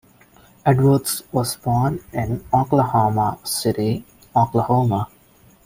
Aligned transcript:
Edwards 0.65 1.21
was 1.31 1.57
born 1.57 2.03
in 2.11 2.43
Oklahoma 2.51 3.37
City, 3.43 4.03
Oklahoma. 4.35 5.09